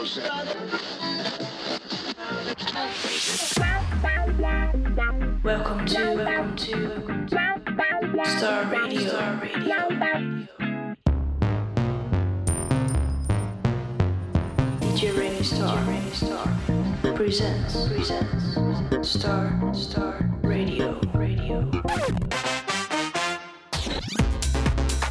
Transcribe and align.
Welcome 0.00 0.22
to, 5.84 6.14
welcome 6.14 6.56
to 6.56 7.28
Star 7.28 7.60
Radio. 8.64 9.08
Star 9.08 9.36
Radio. 9.42 9.76
DJ 14.80 15.12
Remy 15.18 15.42
Star, 15.42 15.76
Star 16.14 16.48
presents, 17.14 17.88
presents 17.88 18.56
Star, 19.10 19.74
Star 19.74 20.30
Radio, 20.42 20.98
Radio. 21.12 21.70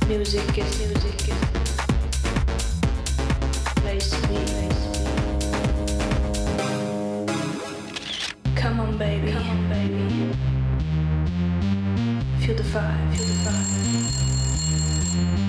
Music 0.07 0.57
is 0.57 0.79
music 0.79 1.19
place 3.89 4.11
to 4.11 4.27
be. 4.27 4.68
Feel 12.49 12.57
the 12.57 12.63
fire. 12.63 13.11
Feel 13.13 13.25
the 13.27 13.33
fire. 15.35 15.48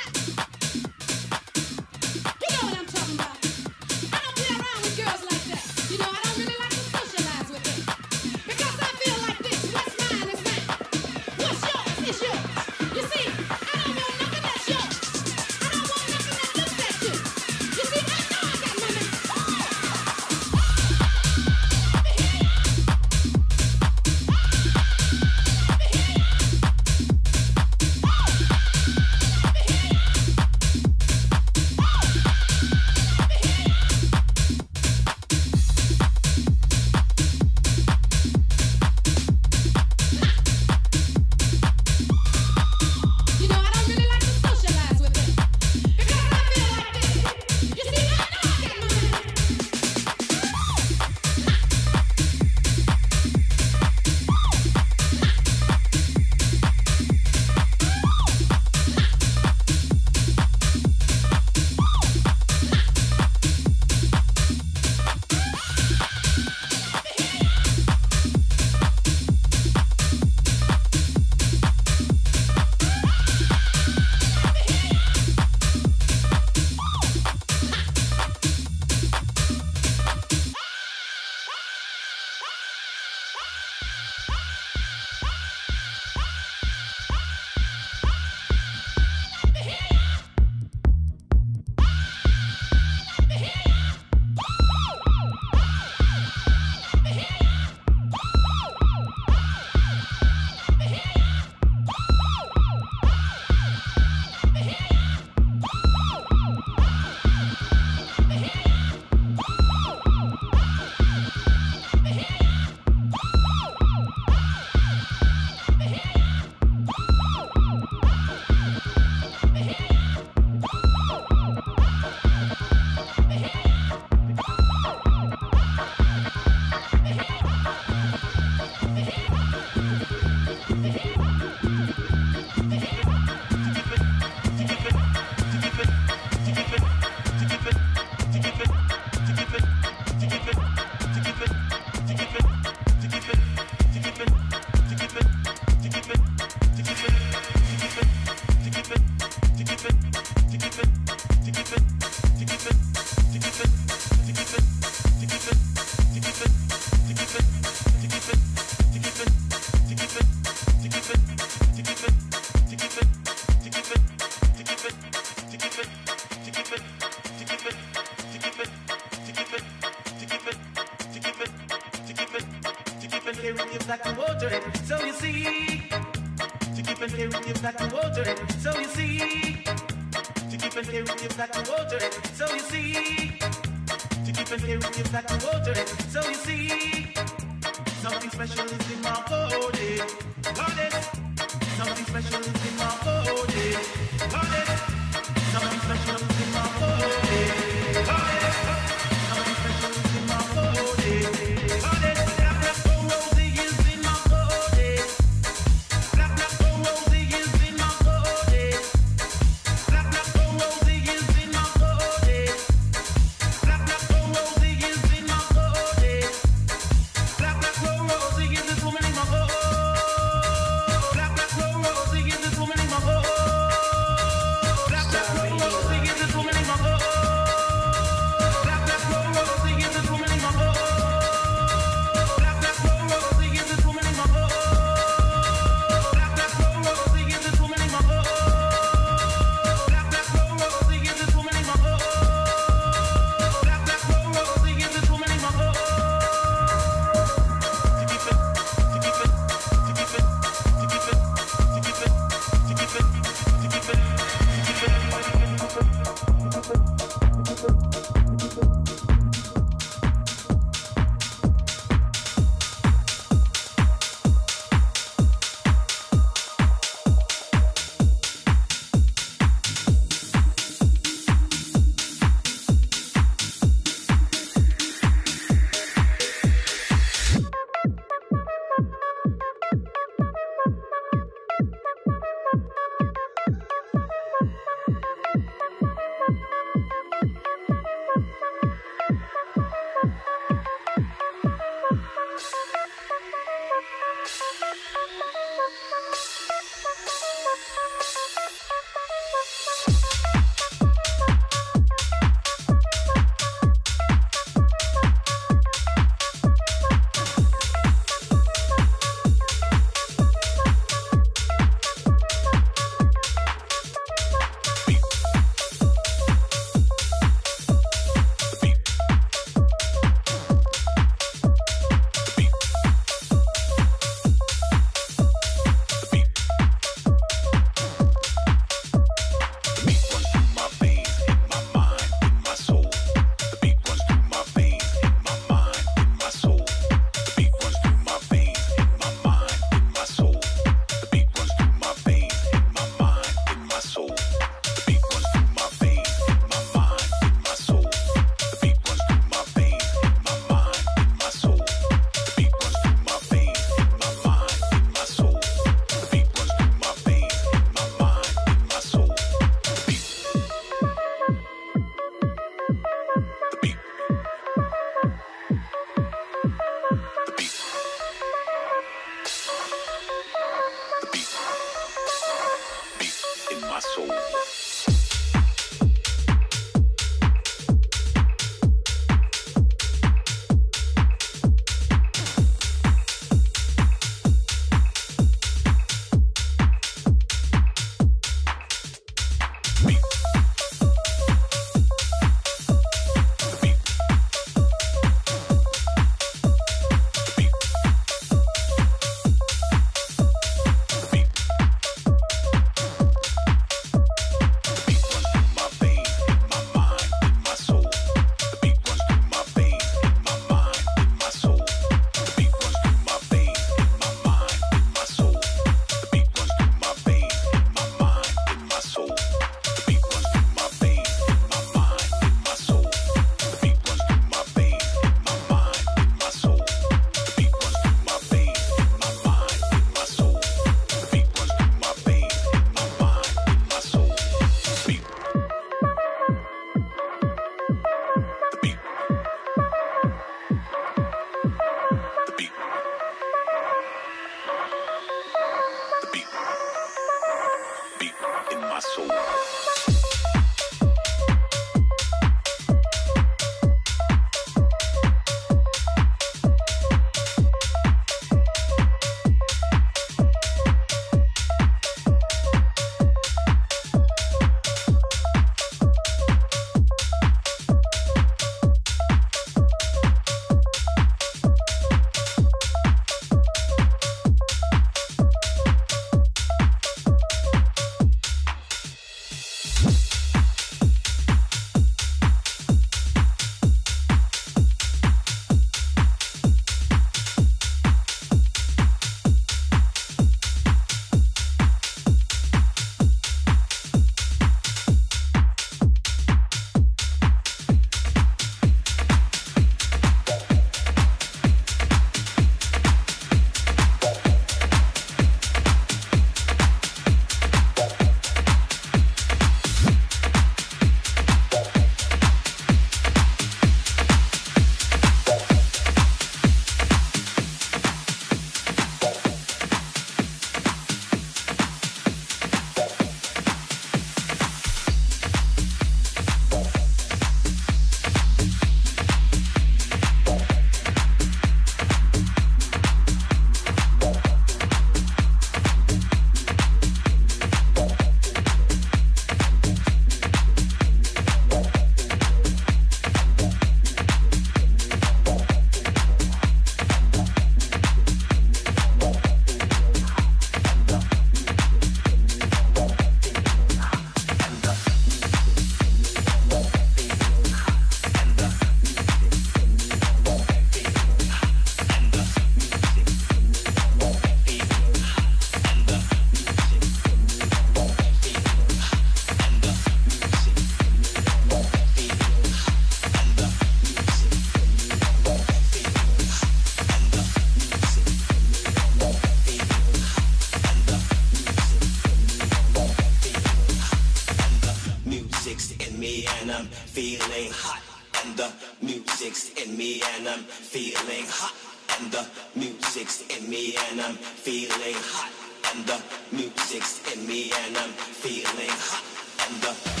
Music's 596.31 597.01
in 597.13 597.27
me 597.27 597.51
and 597.65 597.77
I'm 597.77 597.89
feeling 597.89 598.69
hot. 598.69 599.03
And 599.47 599.61
the 599.61 600.00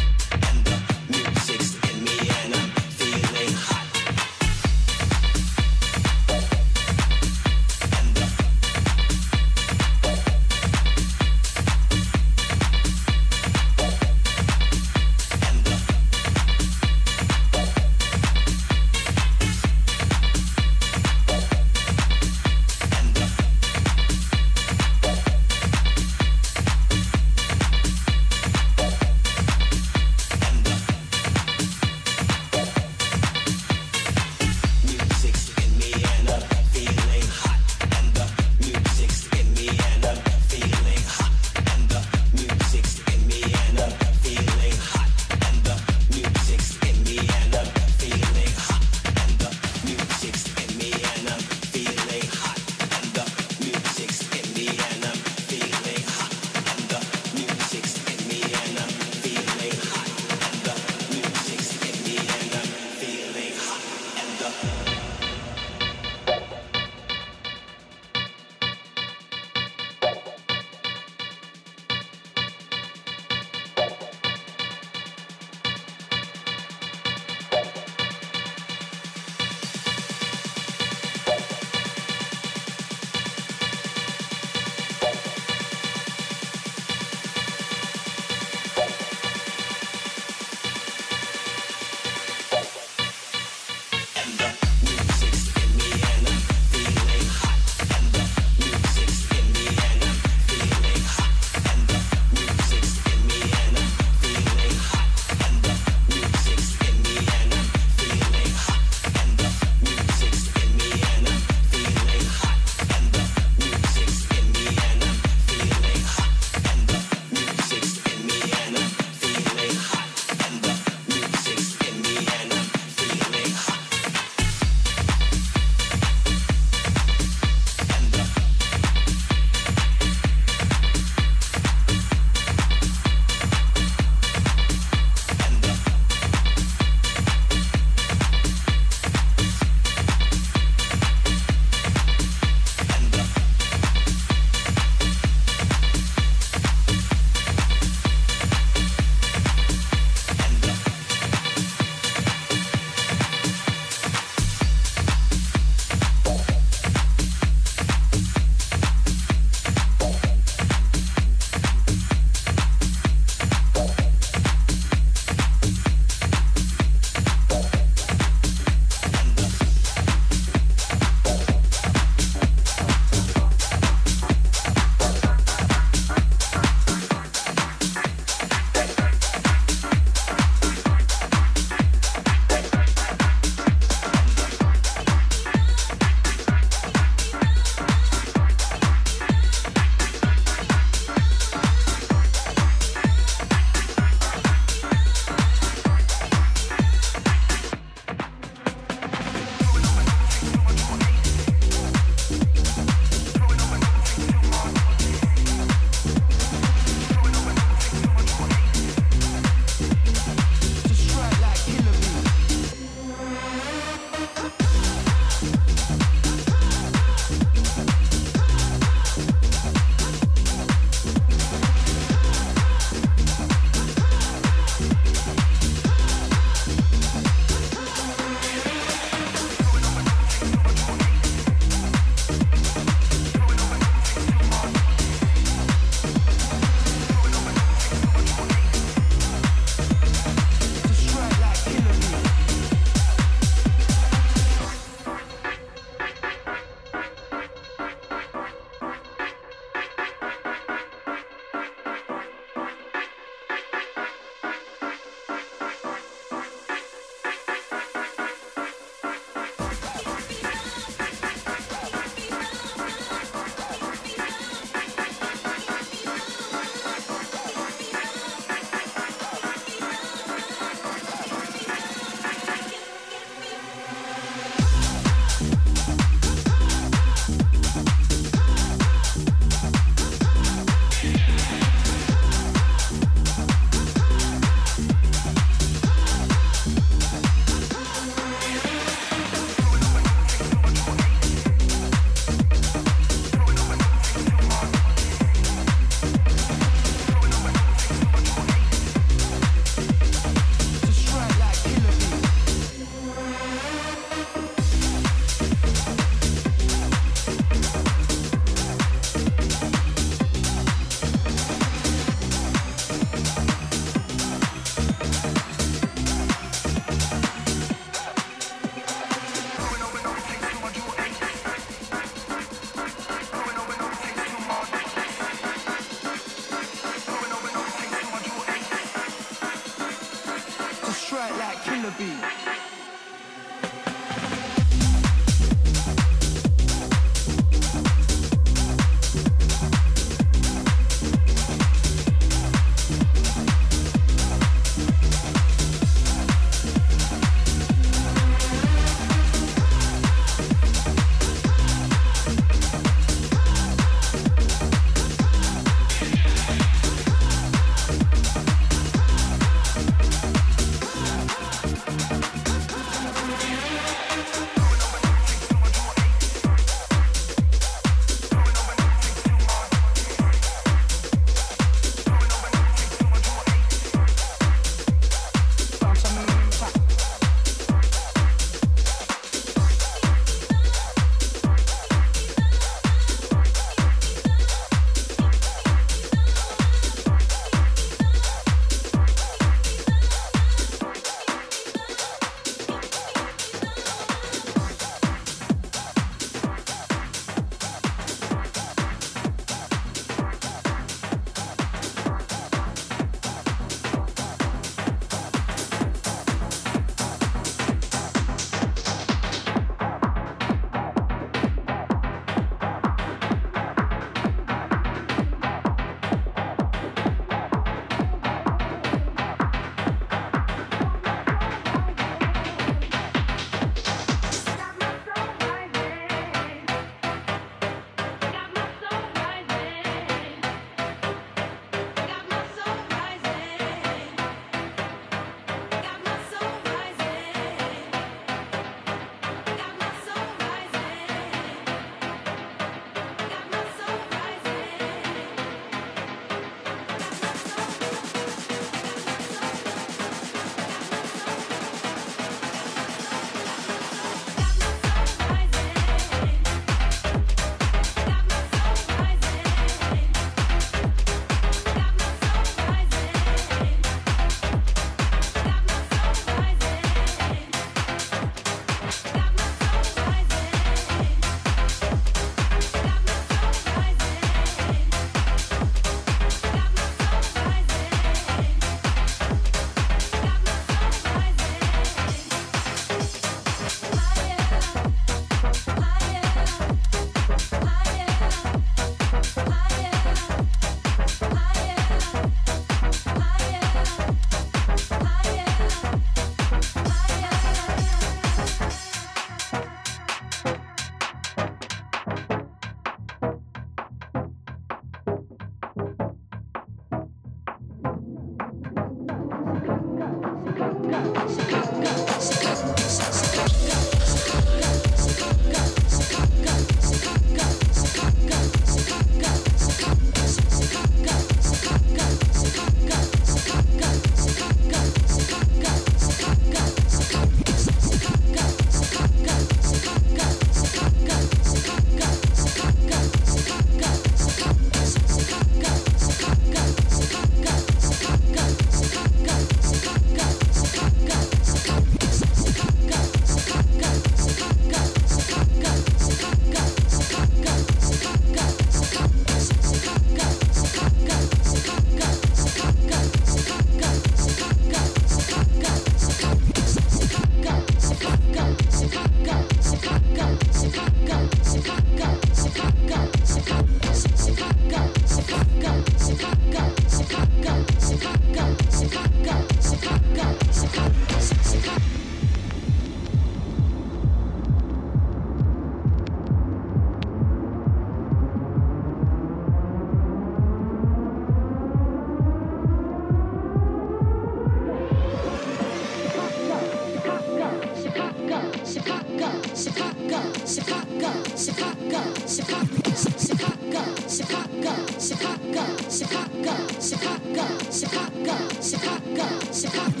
Chicago, 596.81 597.45
Chicago, 597.69 598.49
Chicago, 598.59 599.53
Chicago. 599.53 600.00